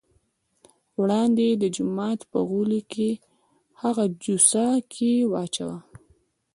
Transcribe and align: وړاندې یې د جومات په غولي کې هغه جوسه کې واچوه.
وړاندې 1.01 1.43
یې 1.49 1.55
د 1.61 1.63
جومات 1.75 2.19
په 2.31 2.39
غولي 2.49 2.81
کې 2.93 3.09
هغه 3.81 4.03
جوسه 4.23 4.65
کې 4.93 5.11
واچوه. 5.31 5.77